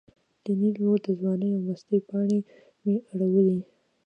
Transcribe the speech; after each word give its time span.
د 0.43 0.45
نیل 0.59 0.75
رود 0.83 1.01
د 1.05 1.09
ځوانۍ 1.19 1.49
او 1.55 1.61
مستۍ 1.67 1.99
پاڼې 2.09 2.39
مې 2.85 2.95
اړولې. 3.13 3.59